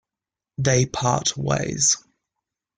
They 0.57 0.87
part 0.87 1.37
ways. 1.37 1.95